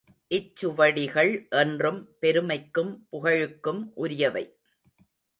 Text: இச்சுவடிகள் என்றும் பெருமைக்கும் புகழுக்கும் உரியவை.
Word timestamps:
இச்சுவடிகள் 0.29 1.49
என்றும் 1.49 1.99
பெருமைக்கும் 2.19 3.07
புகழுக்கும் 3.11 3.91
உரியவை. 3.95 4.43